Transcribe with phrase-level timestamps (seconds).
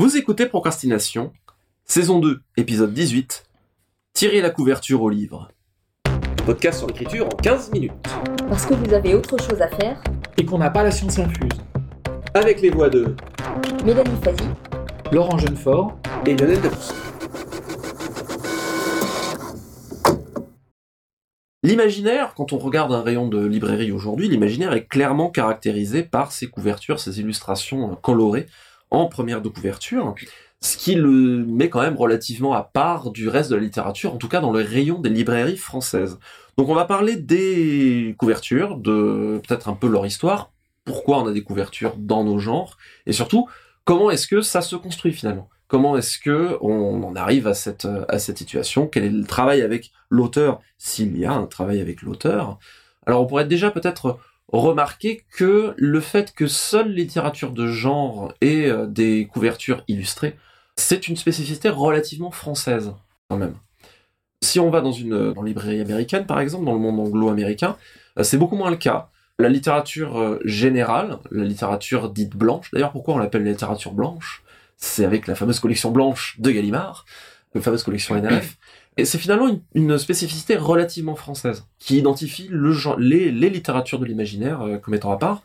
[0.00, 1.30] Vous écoutez Procrastination,
[1.84, 3.44] saison 2, épisode 18.
[4.14, 5.50] Tirez la couverture au livre.
[6.46, 7.92] Podcast sur l'écriture en 15 minutes.
[8.48, 10.02] Parce que vous avez autre chose à faire.
[10.38, 11.52] Et qu'on n'a pas la science infuse.
[12.32, 13.14] Avec les voix de
[13.84, 14.48] Mélanie Fazi,
[15.12, 15.98] Laurent Jeunefort.
[16.24, 16.94] et Lionel Debus.
[21.62, 26.46] L'imaginaire, quand on regarde un rayon de librairie aujourd'hui, l'imaginaire est clairement caractérisé par ses
[26.46, 28.46] couvertures, ses illustrations colorées
[28.90, 30.14] en première de couverture,
[30.60, 34.18] ce qui le met quand même relativement à part du reste de la littérature, en
[34.18, 36.18] tout cas dans le rayon des librairies françaises.
[36.58, 40.52] Donc on va parler des couvertures, de peut-être un peu leur histoire,
[40.84, 43.48] pourquoi on a des couvertures dans nos genres, et surtout
[43.84, 45.48] comment est-ce que ça se construit finalement?
[45.68, 48.88] Comment est-ce que on en arrive à cette à cette situation?
[48.88, 52.58] Quel est le travail avec l'auteur s'il y a un travail avec l'auteur?
[53.06, 54.18] Alors on pourrait déjà peut-être
[54.52, 60.36] remarquer que le fait que seule littérature de genre ait euh, des couvertures illustrées,
[60.76, 62.92] c'est une spécificité relativement française
[63.28, 63.54] quand même.
[64.42, 67.76] Si on va dans une une librairie américaine par exemple, dans le monde anglo-américain,
[68.18, 69.10] euh, c'est beaucoup moins le cas.
[69.38, 74.42] La littérature euh, générale, la littérature dite blanche, d'ailleurs pourquoi on l'appelle la littérature blanche?
[74.76, 77.04] C'est avec la fameuse collection blanche de Gallimard,
[77.54, 78.56] la fameuse collection NRF,
[79.04, 82.50] c'est finalement une, spécificité relativement française, qui identifie
[82.98, 85.42] les, littératures de l'imaginaire euh, comme étant à part.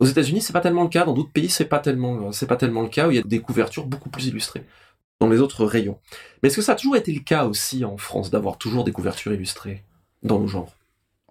[0.00, 1.04] Aux États-Unis, c'est pas tellement le cas.
[1.04, 3.22] Dans d'autres pays, c'est pas tellement, c'est pas tellement le cas où il y a
[3.22, 4.64] des couvertures beaucoup plus illustrées
[5.20, 5.98] dans les autres rayons.
[6.42, 8.92] Mais est-ce que ça a toujours été le cas aussi en France d'avoir toujours des
[8.92, 9.84] couvertures illustrées
[10.22, 10.76] dans nos genres?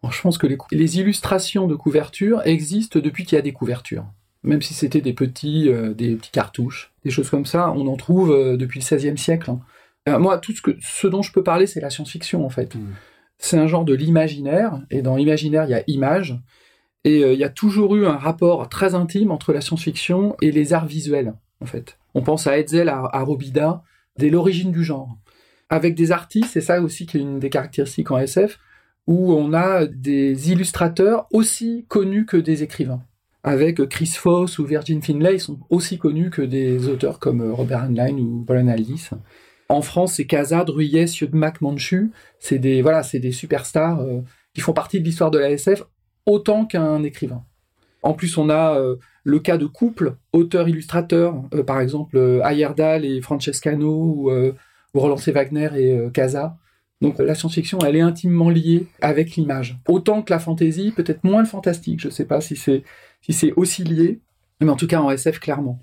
[0.02, 4.06] Alors, je pense que les, illustrations de couverture existent depuis qu'il y a des couvertures.
[4.44, 7.98] Même si c'était des petits, euh, des petits cartouches, des choses comme ça, on en
[7.98, 9.52] trouve euh, depuis le XVIe siècle.
[9.52, 9.60] hein.
[10.10, 12.76] Euh, moi, tout ce, que, ce dont je peux parler, c'est la science-fiction, en fait.
[12.76, 12.94] Mm.
[13.38, 16.40] C'est un genre de l'imaginaire, et dans l'imaginaire, il y a image,
[17.04, 20.52] et euh, il y a toujours eu un rapport très intime entre la science-fiction et
[20.52, 21.98] les arts visuels, en fait.
[22.14, 23.84] On pense à Hetzel, à, à Robida,
[24.18, 25.18] dès l'origine du genre.
[25.70, 28.60] Avec des artistes, c'est ça aussi qui est une des caractéristiques en SF,
[29.08, 33.02] où on a des illustrateurs aussi connus que des écrivains.
[33.44, 37.54] Avec Chris Foss ou Virgin Finlay, ils sont aussi connus que des auteurs comme euh,
[37.54, 39.10] Robert Heinlein ou Paul Aldis.
[39.72, 42.12] En France, c'est Casa, Druyet, Siodmak, Manchu.
[42.40, 44.20] C'est des, voilà, c'est des superstars euh,
[44.54, 45.84] qui font partie de l'histoire de la SF
[46.26, 47.46] autant qu'un écrivain.
[48.04, 53.22] En plus, on a euh, le cas de couple, auteur-illustrateur, euh, par exemple Ayerdal et
[53.22, 55.32] Francescano, ou, ou Roland C.
[55.32, 56.58] Wagner et Casa.
[57.00, 59.80] Donc la science-fiction, elle est intimement liée avec l'image.
[59.88, 62.02] Autant que la fantasy, peut-être moins le fantastique.
[62.02, 62.84] Je ne sais pas si c'est
[63.22, 64.20] si c'est aussi lié,
[64.60, 65.80] mais en tout cas en SF, clairement.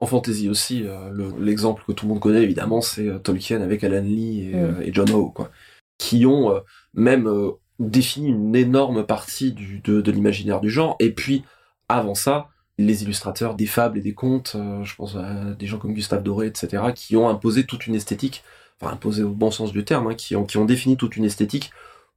[0.00, 3.62] En fantasy aussi, euh, le- l'exemple que tout le monde connaît évidemment, c'est euh, Tolkien
[3.62, 5.50] avec Alan Lee et, euh, et John Howe, quoi,
[5.98, 6.60] qui ont
[6.92, 7.30] même
[7.78, 10.96] défini une énorme partie du, de, de l'imaginaire du genre.
[11.00, 11.44] Et puis
[11.88, 12.48] avant ça,
[12.78, 16.48] les illustrateurs des fables et des contes, je pense à des gens comme Gustave Doré,
[16.48, 18.44] etc., qui ont imposé toute une esthétique,
[18.80, 21.24] enfin imposé au bon sens du terme, hein, qui ont qui ont défini toute une
[21.24, 21.70] esthétique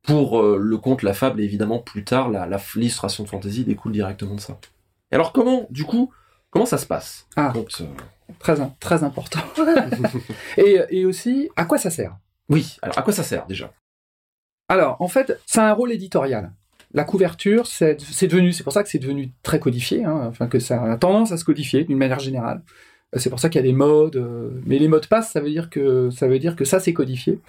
[0.03, 3.94] pour le conte, la fable, et évidemment plus tard la la- l'illustration de fantasy découle
[3.94, 4.57] directement de ça.
[5.11, 6.11] Et alors comment, du coup,
[6.49, 7.51] comment ça se passe Ah.
[7.53, 7.65] quand,
[8.39, 9.39] Très, très important.
[10.57, 12.17] et, et aussi, à quoi ça sert?
[12.49, 13.71] Oui, alors à quoi ça sert déjà?
[14.67, 16.51] Alors, en fait, c'est un rôle éditorial.
[16.93, 20.47] La couverture, c'est c'est devenu, c'est pour ça que c'est devenu très codifié, hein, enfin
[20.47, 22.63] que ça a tendance à se codifier d'une manière générale.
[23.16, 25.39] Euh, C'est pour ça qu'il y a des modes, euh, mais les modes passent, ça
[25.39, 27.39] veut dire que ça veut dire que ça c'est codifié.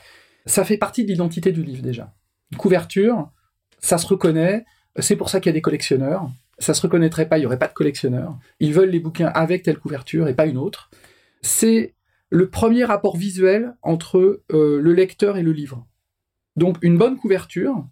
[0.46, 2.12] Ça fait partie de l'identité du livre déjà.
[2.52, 3.30] Une couverture,
[3.78, 4.64] ça se reconnaît.
[4.98, 6.28] C'est pour ça qu'il y a des collectionneurs.
[6.60, 8.38] Ça se reconnaîtrait pas, il y aurait pas de collectionneurs.
[8.60, 10.90] Ils veulent les bouquins avec telle couverture et pas une autre.
[11.42, 11.94] C'est
[12.30, 15.86] le premier rapport visuel entre euh, le lecteur et le livre.
[16.56, 17.86] Donc une bonne couverture,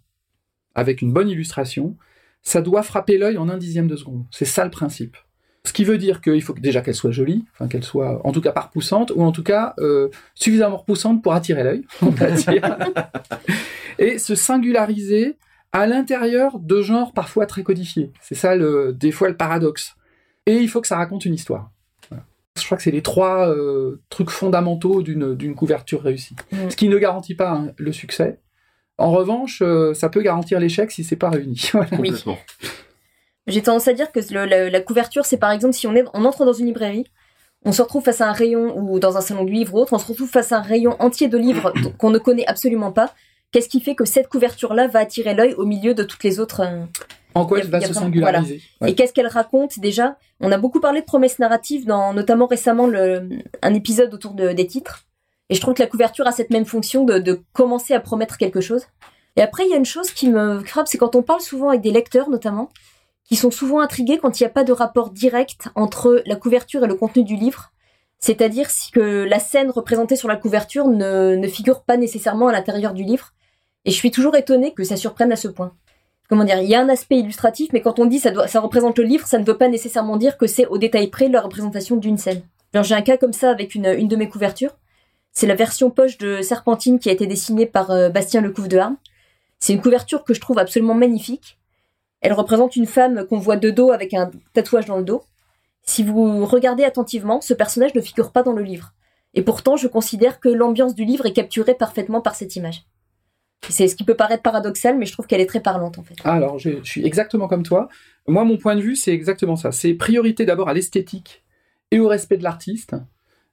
[0.75, 1.97] avec une bonne illustration,
[2.41, 4.25] ça doit frapper l'œil en un dixième de seconde.
[4.31, 5.17] C'est ça le principe.
[5.65, 8.41] Ce qui veut dire qu'il faut déjà qu'elle soit jolie, enfin qu'elle soit en tout
[8.41, 12.31] cas pas repoussante, ou en tout cas euh, suffisamment repoussante pour attirer l'œil, on va
[12.31, 12.77] dire.
[13.99, 15.37] et se singulariser
[15.71, 18.11] à l'intérieur de genres parfois très codifiés.
[18.21, 19.95] C'est ça le, des fois le paradoxe.
[20.45, 21.69] Et il faut que ça raconte une histoire.
[22.09, 22.23] Voilà.
[22.57, 26.35] Je crois que c'est les trois euh, trucs fondamentaux d'une d'une couverture réussie.
[26.69, 28.39] Ce qui ne garantit pas hein, le succès.
[28.97, 31.61] En revanche, euh, ça peut garantir l'échec si c'est pas réuni.
[31.73, 31.89] Voilà.
[31.99, 32.11] Oui.
[33.47, 36.03] J'ai tendance à dire que le- la, la couverture, c'est par exemple si on, est,
[36.13, 37.05] on entre dans une librairie,
[37.65, 39.93] on se retrouve face à un rayon ou dans un salon du livre ou autre,
[39.93, 43.13] on se retrouve face à un rayon entier de livres qu'on ne connaît absolument pas.
[43.51, 46.61] Qu'est-ce qui fait que cette couverture-là va attirer l'œil au milieu de toutes les autres
[46.61, 46.85] euh,
[47.35, 48.91] En quoi elle va se singulariser Ouais.
[48.91, 50.17] Et qu'est-ce qu'elle raconte déjà?
[50.39, 53.27] On a beaucoup parlé de promesses narratives, dans, notamment récemment le,
[53.61, 55.05] un épisode autour de- des titres.
[55.49, 58.37] Et je trouve que la couverture a cette même fonction de, de commencer à promettre
[58.37, 58.83] quelque chose.
[59.35, 61.69] Et après, il y a une chose qui me frappe, c'est quand on parle souvent
[61.69, 62.69] avec des lecteurs notamment,
[63.23, 66.83] qui sont souvent intrigués quand il n'y a pas de rapport direct entre la couverture
[66.83, 67.71] et le contenu du livre.
[68.19, 72.93] C'est-à-dire que la scène représentée sur la couverture ne, ne figure pas nécessairement à l'intérieur
[72.93, 73.31] du livre.
[73.85, 75.73] Et je suis toujours étonnée que ça surprenne à ce point.
[76.29, 78.99] Comment dire, il y a un aspect illustratif, mais quand on dit ça, ça représente
[78.99, 81.95] le livre, ça ne veut pas nécessairement dire que c'est au détail près la représentation
[81.95, 82.43] d'une scène.
[82.73, 84.75] J'ai un cas comme ça avec une, une de mes couvertures.
[85.31, 88.77] C'est la version poche de Serpentine qui a été dessinée par euh, Bastien Lecouve de
[88.77, 88.97] Harme.
[89.59, 91.57] C'est une couverture que je trouve absolument magnifique.
[92.21, 95.23] Elle représente une femme qu'on voit de dos avec un tatouage dans le dos.
[95.83, 98.93] Si vous regardez attentivement, ce personnage ne figure pas dans le livre.
[99.33, 102.83] Et pourtant, je considère que l'ambiance du livre est capturée parfaitement par cette image.
[103.67, 106.15] C'est ce qui peut paraître paradoxal, mais je trouve qu'elle est très parlante en fait.
[106.23, 107.89] Alors, je, suis exactement comme toi.
[108.27, 109.71] Moi, mon point de vue, c'est exactement ça.
[109.71, 111.43] C'est priorité d'abord à l'esthétique
[111.91, 112.95] et au respect de l'artiste.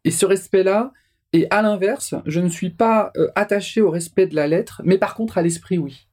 [0.05, 0.93] Et ce respect-là,
[1.33, 4.99] et à l'inverse, je ne suis pas euh, attaché au respect de la lettre, mais
[4.99, 6.07] par contre à l'esprit, oui.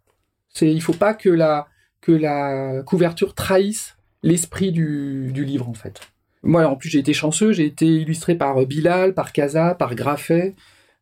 [0.49, 1.67] C'est, il faut pas que la,
[2.01, 5.99] que la couverture trahisse l'esprit du, du livre, en fait.
[6.43, 9.95] Moi, en plus, j'ai été chanceux, j'ai été illustré par euh, Bilal, par Casa, par
[9.95, 10.55] Graffet,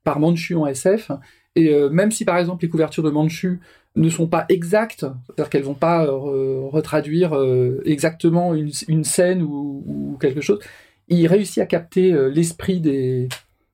[0.04, 1.12] par Manchu en SF.
[1.56, 3.60] Et euh, même si, par exemple, les couvertures de Manchu
[3.96, 10.18] ne sont pas exactes, c'est-à-dire qu'elles vont pas euh, retraduire euh, exactement une, scène ou,
[10.22, 10.60] quelque chose,
[11.10, 13.28] il réussit à capter l'esprit des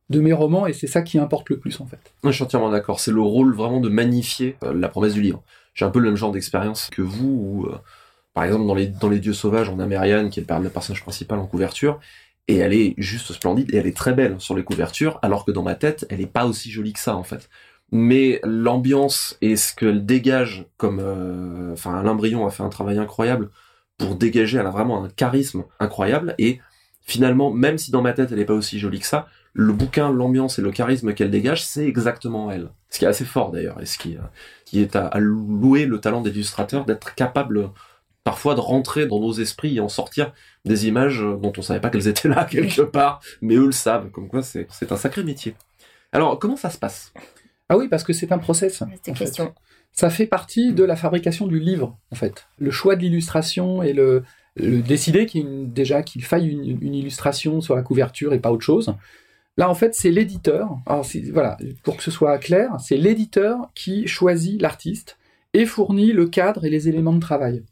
[0.09, 1.99] de mes romans et c'est ça qui importe le plus en fait.
[2.23, 3.01] Je suis entièrement d'accord.
[3.01, 5.43] C'est le rôle vraiment de magnifier la promesse du livre.
[5.73, 7.69] J'ai un peu le même genre d'expérience que vous, où,
[8.33, 11.01] par exemple, dans les, dans les Dieux Sauvages, on a Marianne, qui est le personnage
[11.01, 11.99] principal en couverture,
[12.47, 15.51] et elle est juste splendide, et elle est très belle sur les couvertures, alors que
[15.51, 17.49] dans ma tête, elle est pas aussi jolie que ça, en fait.
[17.91, 20.99] Mais l'ambiance et ce qu'elle dégage comme...
[21.01, 23.49] euh, Enfin, Alain Brion a fait un travail incroyable
[23.97, 26.59] pour dégager, elle a vraiment un charisme incroyable, et
[27.01, 30.11] finalement, même si dans ma tête, elle est pas aussi jolie que ça, le bouquin,
[30.11, 32.69] l'ambiance et le charisme qu'elle dégage, c'est exactement elle.
[32.89, 35.99] Ce qui est assez fort d'ailleurs, et ce qui, euh, est à, à louer le
[35.99, 37.69] talent des illustrateurs d'être capable
[38.29, 40.33] parfois de rentrer dans nos esprits et en sortir
[40.65, 44.09] des images dont on savait pas qu'elles étaient là quelque part, mais eux le savent,
[44.11, 45.55] comme quoi c'est c'est un sacré métier.
[46.11, 47.13] Alors, comment ça se passe?
[47.69, 48.81] Ah oui, parce que c'est un process.
[48.81, 49.11] En fait.
[49.13, 49.53] question.
[49.91, 52.47] Ça fait partie de la fabrication du livre, en fait.
[52.59, 54.23] Le choix de l'illustration et le,
[54.55, 58.63] le décider une- déjà qu'il faille une, une illustration sur la couverture et pas autre
[58.63, 58.93] chose.
[59.57, 60.77] Là, en fait, c'est l'éditeur.
[60.85, 65.17] Alors, c'est- voilà, pour que ce soit clair, c'est l'éditeur qui choisit l'artiste
[65.53, 67.63] et fournit le cadre et les éléments de travail.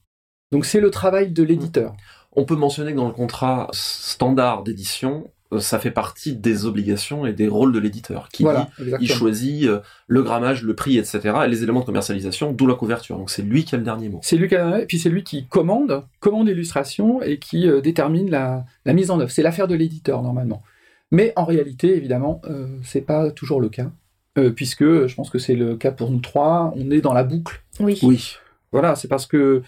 [0.56, 1.94] Donc, c'est le travail de l'éditeur.
[2.34, 7.26] On peut mentionner que dans le contrat standard d'édition, euh, ça fait partie des obligations
[7.26, 10.98] et des rôles de l'éditeur, qui Voilà, dit il choisit euh, le grammage, le prix,
[10.98, 13.18] etc., et les éléments de commercialisation, d'où la couverture.
[13.18, 14.20] Donc c'est lui qui a le dernier mot.
[14.24, 17.80] C'est lui qui a- et puis c'est lui qui commande, commande l'illustration et qui euh,
[17.82, 19.32] détermine la, la mise en œuvre.
[19.32, 20.64] C'est l'affaire de l'éditeur normalement.
[21.12, 23.92] Mais en réalité, évidemment, euh, c'est pas toujours le cas,
[24.38, 26.74] Euh, puisque je pense que c'est le cas pour nous trois.
[26.76, 27.62] On est dans la boucle.
[27.80, 27.98] Oui.
[28.04, 28.36] Oui.
[28.74, 29.64] Voilà, c'est parce que euh,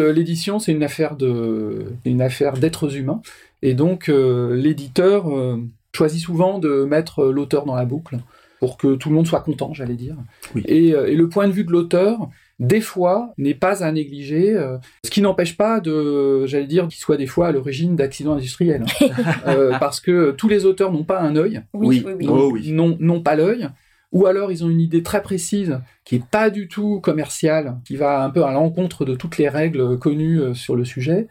[0.00, 3.22] l'édition, c'est une affaire de, une affaire d'êtres humains,
[3.62, 5.58] et donc euh, l'éditeur euh,
[5.94, 8.18] choisit souvent de mettre euh, l'auteur dans la boucle
[8.58, 10.14] pour que tout le monde soit content, j'allais dire.
[10.54, 10.62] Oui.
[10.66, 12.28] Et, euh, et le point de vue de l'auteur,
[12.60, 17.00] des fois, n'est pas à négliger, euh, ce qui n'empêche pas de, j'allais dire, qu'il
[17.00, 19.06] soit des fois à l'origine d'accidents industriels, hein.
[19.48, 22.26] Euh, parce que tous les auteurs n'ont pas un œil, Oui, oui, oui.
[22.28, 22.56] Oh
[23.00, 23.68] n'ont pas l'œil,
[24.12, 27.96] ou alors ils ont une idée très précise qui est pas du tout commerciale, qui
[27.96, 31.28] va un peu à l'encontre de toutes les règles connues euh, sur le sujet.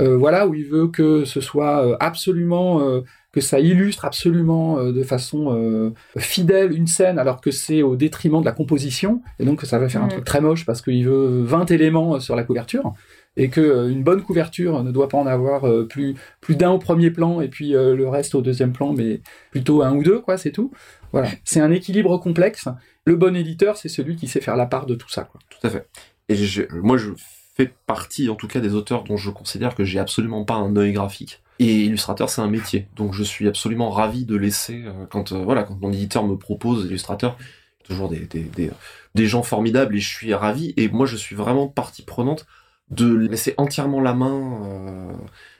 [0.00, 4.78] Euh, voilà où il veut que ce soit euh, absolument euh, que ça illustre absolument
[4.78, 9.20] euh, de façon euh, fidèle une scène alors que c'est au détriment de la composition.
[9.38, 10.10] Et donc que ça va faire un Mhm.
[10.12, 12.92] truc très moche parce qu'il veut 20 éléments sur la couverture.
[13.38, 16.70] Et que euh, une bonne couverture ne doit pas en avoir euh, plus plus d'un
[16.70, 20.02] au premier plan et puis euh, le reste au deuxième plan mais plutôt un ou
[20.02, 20.70] deux quoi c'est tout.
[21.12, 21.28] Voilà.
[21.44, 22.68] C'est un équilibre complexe.
[23.06, 25.40] Le bon éditeur c'est celui qui sait faire la part de tout ça quoi.
[25.50, 25.86] Tout à fait.
[26.28, 26.36] Et
[26.82, 27.10] moi, je
[27.54, 30.74] fais partie, en tout cas, des auteurs dont je considère que j'ai absolument pas un
[30.76, 31.42] œil graphique.
[31.58, 32.88] Et illustrateur, c'est un métier.
[32.96, 36.36] Donc, je suis absolument ravi de laisser, euh, quand, euh, voilà, quand mon éditeur me
[36.36, 37.36] propose illustrateur,
[37.84, 38.70] toujours des, des, des,
[39.14, 40.72] des gens formidables et je suis ravi.
[40.76, 42.46] Et moi, je suis vraiment partie prenante
[42.90, 44.62] de laisser entièrement la main.
[44.64, 45.12] euh.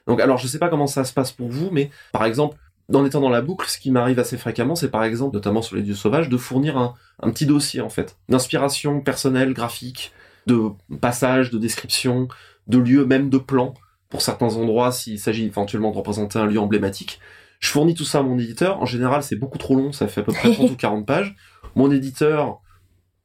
[0.07, 2.57] Donc, alors, je sais pas comment ça se passe pour vous, mais par exemple,
[2.93, 5.77] en étant dans la boucle, ce qui m'arrive assez fréquemment, c'est par exemple, notamment sur
[5.77, 10.13] les dieux sauvages, de fournir un, un petit dossier en fait, d'inspiration personnelle, graphique,
[10.47, 10.71] de
[11.01, 12.29] passages, de descriptions,
[12.67, 13.75] de lieux, même de plans,
[14.09, 17.21] pour certains endroits s'il s'agit éventuellement de représenter un lieu emblématique.
[17.61, 18.83] Je fournis tout ça à mon éditeur.
[18.83, 21.35] En général, c'est beaucoup trop long, ça fait à peu près 30 ou 40 pages.
[21.75, 22.61] Mon éditeur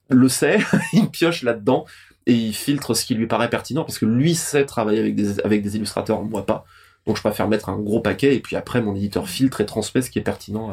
[0.10, 0.60] le sait,
[0.94, 1.86] il pioche là-dedans
[2.26, 5.40] et il filtre ce qui lui paraît pertinent parce que lui sait travailler avec des,
[5.42, 6.66] avec des illustrateurs, moi pas.
[7.08, 10.02] Donc je préfère mettre un gros paquet et puis après mon éditeur filtre et transmet
[10.02, 10.70] ce qui est pertinent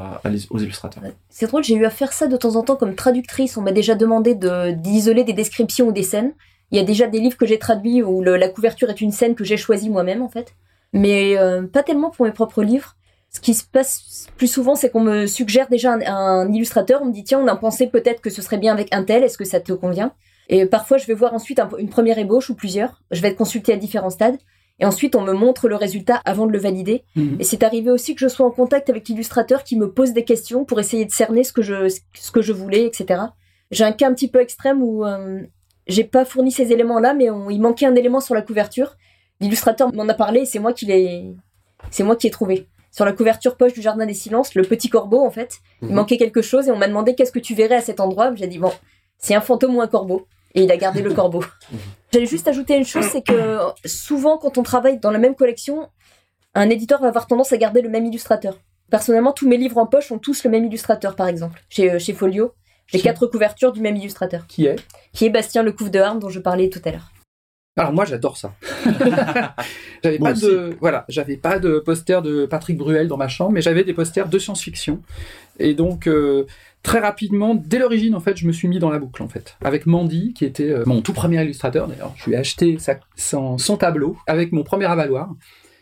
[0.51, 1.03] aux illustrateurs.
[1.31, 3.57] C'est drôle, j'ai eu à faire ça de temps en temps comme traductrice.
[3.57, 6.33] On m'a déjà demandé de d'isoler des descriptions ou des scènes.
[6.73, 9.35] Il y a déjà des livres que j'ai traduits où la couverture est une scène
[9.37, 10.55] que j'ai choisie moi-même en fait.
[10.93, 12.97] Mais euh, pas tellement pour mes propres livres.
[13.31, 17.01] Ce qui se passe plus souvent, c'est qu'on me suggère déjà un, un illustrateur.
[17.03, 19.23] On me dit tiens, on a pensé peut-être que ce serait bien avec un tel.
[19.25, 20.13] Est-ce que ça te convient?
[20.49, 23.03] Et parfois, je vais voir ensuite un- une première ébauche ou plusieurs.
[23.11, 24.37] Je vais être consulté à différents stades.
[24.81, 27.05] Et ensuite, on me montre le résultat avant de le valider.
[27.15, 27.37] Mhm.
[27.39, 30.25] Et c'est arrivé aussi que je sois en contact avec l'illustrateur qui me pose des
[30.25, 33.21] questions pour essayer de cerner ce que je, ce que je voulais, etc.
[33.71, 35.43] J'ai un cas un petit peu extrême où euh,
[35.87, 38.97] j'ai pas fourni ces éléments-là, mais on- il manquait un élément sur la couverture.
[39.41, 41.35] L'illustrateur m'en a parlé et c'est moi qui l'ai,
[41.91, 42.67] c'est moi qui ai trouvé.
[42.91, 45.95] Sur la couverture poche du Jardin des Silences, le petit corbeau, en fait, il Mhm.
[45.95, 48.33] manquait quelque chose et on m'a demandé qu'est-ce que tu verrais à cet endroit.
[48.35, 48.73] J'ai dit bon,
[49.19, 50.27] c'est un fantôme ou un corbeau.
[50.55, 51.45] Et il a gardé le corbeau.
[52.13, 55.89] J'allais juste ajouter une chose, c'est que souvent quand on travaille dans la même collection,
[56.55, 58.57] un éditeur va avoir tendance à garder le même illustrateur.
[58.91, 61.61] Personnellement, tous mes livres en poche ont tous le même illustrateur, par exemple.
[61.69, 62.55] Chez, euh, chez Folio,
[62.87, 64.77] j'ai quatre couvertures du même illustrateur, Qui est?
[65.13, 67.11] Qui est Bastien Lecouf de Harme, dont je parlais tout à l'heure.
[67.77, 68.55] Alors moi j'adore ça.
[70.05, 73.63] j'avais pas de voilà, j'avais pas de poster de Patrick Bruel dans ma chambre, mais
[73.63, 75.03] j'avais des posters de science-fiction.
[75.59, 76.47] Et donc euh,
[76.85, 79.57] très rapidement, dès l'origine en fait, je me suis mis dans la boucle en fait,
[79.65, 82.13] avec Mandy qui était euh, mon tout premier illustrateur d'ailleurs.
[82.15, 82.77] Je lui ai acheté
[83.17, 85.35] son, tableau avec mon premier avaloir.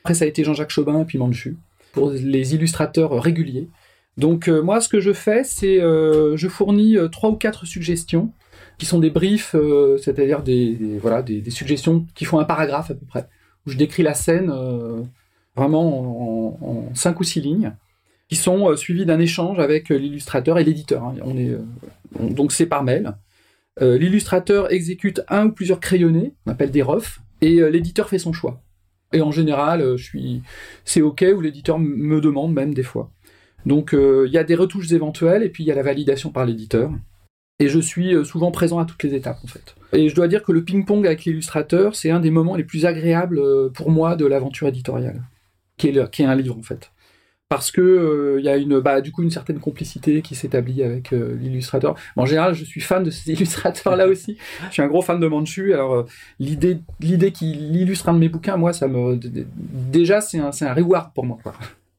[0.05, 1.59] Après ça a été Jean-Jacques Chaubin et puis Manchu
[1.93, 3.69] pour les illustrateurs réguliers.
[4.17, 7.67] Donc euh, moi ce que je fais c'est euh, je fournis euh, trois ou quatre
[7.67, 8.33] suggestions
[8.79, 9.55] qui sont des briefs,
[10.03, 13.29] c'est-à-dire des, voilà, des, suggestions qui font un paragraphe à peu près,
[13.65, 14.53] où je décris la scène
[15.55, 17.77] vraiment en, en cinq ou six lignes,
[18.33, 21.05] qui sont euh, suivies d'un échange avec euh, l'illustrateur et l'éditeur.
[21.05, 21.17] hein.
[21.23, 21.59] On est, euh,
[22.19, 23.12] on- donc c'est par mail.
[23.81, 28.61] L'illustrateur exécute un ou plusieurs crayonnés, on appelle des refs, et l'éditeur fait son choix.
[29.15, 30.43] Et en général, je suis,
[30.85, 33.11] c'est ok, ou l'éditeur me demande même des fois.
[33.65, 36.45] Donc il y a des retouches éventuelles, et puis il y a la validation par
[36.45, 36.91] l'éditeur.
[37.61, 39.75] Et je suis souvent présent à toutes les étapes en fait.
[39.95, 42.85] Et je dois dire que le ping-pong avec l'illustrateur, c'est un des moments les plus
[42.85, 43.41] agréables
[43.73, 45.23] pour moi de l'aventure éditoriale,
[45.79, 46.92] qui est un livre en fait.
[47.53, 50.83] Parce que euh, il y a une, bah, du coup une certaine complicité qui s'établit
[50.83, 51.97] avec euh, l'illustrateur.
[52.17, 54.39] En général, je suis fan de ces illustrateurs-là aussi.
[54.69, 55.75] Je suis un gros fan de Manchu.
[55.75, 56.07] Alors euh,
[56.39, 59.21] l'idée, l'idée qu'il illustre un de mes bouquins, moi, ça me,
[59.53, 61.41] déjà c'est un, c'est un reward pour moi.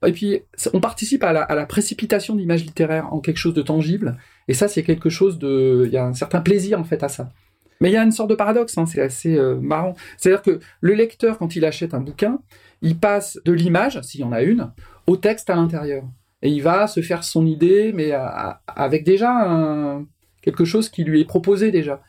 [0.03, 0.41] Et puis
[0.73, 4.17] on participe à la, à la précipitation d'images littéraires en quelque chose de tangible.
[4.47, 5.83] Et ça, c'est quelque chose de.
[5.85, 7.29] Il y a un certain plaisir, en fait, à ça.
[7.79, 9.93] Mais il y a une sorte de paradoxe, hein, c'est assez euh, marrant.
[10.17, 12.39] C'est-à-dire que le lecteur, quand il achète un bouquin,
[12.81, 14.71] il passe de l'image, s'il y en a une,
[15.07, 16.03] au texte à l'intérieur.
[16.41, 18.11] Et il va se faire son idée, mais
[18.67, 20.01] avec déjà
[20.41, 22.01] quelque chose qui lui est proposé déjà.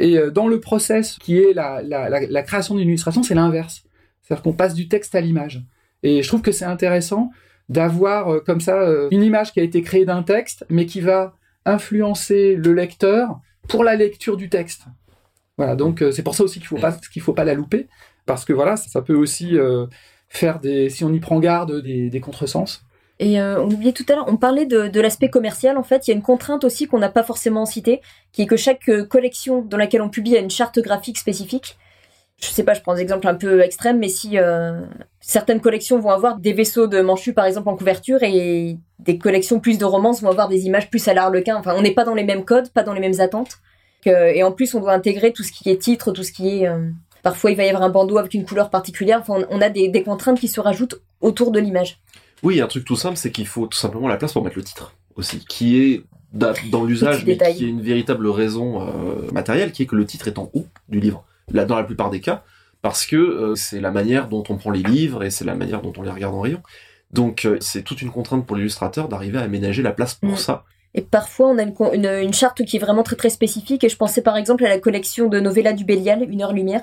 [0.00, 3.84] Et euh, dans le process qui est la, la, création d'une illustration, c'est l'inverse.
[4.22, 5.62] C'est-à-dire qu'on passe du texte à l'image.
[6.02, 7.30] Et je trouve que c'est intéressant
[7.68, 11.02] d'avoir euh, comme ça euh, une image qui a été créée d'un texte, mais qui
[11.02, 14.84] va influencer le lecteur pour la lecture du texte.
[15.58, 17.86] Voilà, donc c'est pour ça aussi qu'il faut pas faut pas la louper,
[18.24, 19.58] parce que voilà, ça, peut aussi
[20.30, 22.82] faire des, si on y prend garde, des, contresens.
[23.18, 25.76] Et euh, on oubliait tout à l'heure, on parlait de, l'aspect commercial.
[25.76, 28.00] En fait, il y a une contrainte aussi qu'on n'a pas forcément citée,
[28.32, 31.76] qui est que chaque euh, collection dans laquelle on publie a une charte graphique spécifique.
[32.40, 34.80] Je sais pas, je prends des exemples un peu extrêmes, mais si euh,
[35.20, 39.60] certaines collections vont avoir des vaisseaux de Manchu par exemple en couverture et des collections
[39.60, 41.56] plus de romances vont avoir des images plus à l'arlequin.
[41.56, 43.58] Enfin, on n'est pas dans les mêmes codes, pas dans les mêmes attentes.
[44.06, 46.66] Et en plus, on doit intégrer tout ce qui est titre, tout ce qui est.
[46.66, 46.88] euh,
[47.22, 49.20] parfois, il va y avoir un bandeau avec une couleur particulière.
[49.20, 51.98] Enfin, on a des, des contraintes qui se rajoutent autour de l'image.
[52.42, 54.64] Oui, un truc tout simple, c'est qu'il faut tout simplement la place pour mettre le
[54.64, 57.54] titre aussi, qui est da- dans l'usage, mais détail.
[57.56, 60.66] qui est une véritable raison euh, matérielle, qui est que le titre est en haut
[60.88, 62.42] du livre, là dans la plupart des cas,
[62.80, 65.82] parce que euh, c'est la manière dont on prend les livres et c'est la manière
[65.82, 66.62] dont on les regarde en rayon.
[67.12, 70.36] Donc euh, c'est toute une contrainte pour l'illustrateur d'arriver à aménager la place pour Mm.
[70.36, 70.64] ça.
[70.94, 73.84] Et parfois, on a une, con- une, une charte qui est vraiment très très spécifique.
[73.84, 76.82] Et je pensais par exemple à la collection de Novella du Bélial, Une heure lumière,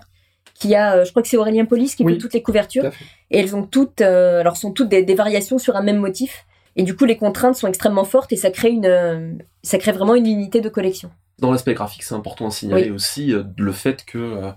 [0.54, 2.13] qui a, euh, je crois que c'est Aurélien Polis qui Oui.
[2.13, 2.86] fait toutes les couvertures.
[3.32, 6.46] Et elles ont toutes, euh, alors sont toutes des, des variations sur un même motif.
[6.75, 9.32] Et du coup, les contraintes sont extrêmement fortes et ça crée une, euh,
[9.63, 11.10] ça crée vraiment une unité de collection.
[11.39, 14.51] Dans l'aspect graphique, c'est important à signaler aussi euh, le fait que euh,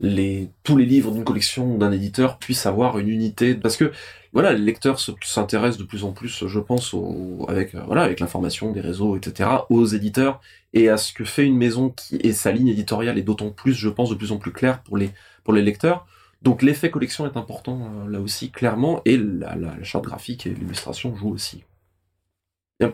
[0.00, 3.92] les, tous les livres d'une collection d'un éditeur puissent avoir une unité, parce que
[4.34, 8.02] voilà, les lecteurs se- s'intéressent de plus en plus, je pense, au, avec euh, voilà,
[8.02, 10.40] avec l'information des réseaux, etc., aux éditeurs
[10.74, 13.72] et à ce que fait une maison qui et sa ligne éditoriale est d'autant plus,
[13.72, 15.10] je pense, de plus en plus claire pour les
[15.46, 16.06] pour les lecteurs.
[16.42, 20.46] Donc l'effet collection est important euh, là aussi clairement et la, la, la charte graphique
[20.46, 21.64] et l'illustration jouent aussi.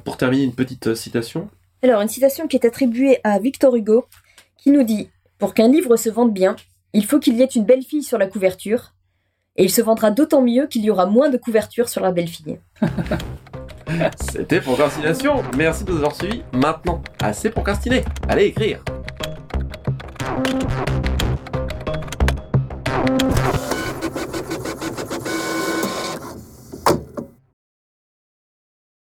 [0.05, 1.49] Pour terminer, une petite euh, citation.
[1.83, 4.07] Alors, une citation qui est attribuée à Victor Hugo,
[4.57, 6.55] qui nous dit Pour qu'un livre se vende bien,
[6.93, 8.95] il faut qu'il y ait une belle fille sur la couverture,
[9.57, 12.29] et il se vendra d'autant mieux qu'il y aura moins de couverture sur la belle
[12.29, 12.61] fille.
[14.21, 15.43] C'était Procrastination.
[15.57, 16.43] Merci de nous avoir suivis.
[16.53, 18.05] Maintenant, assez procrastiné.
[18.29, 18.83] Allez écrire.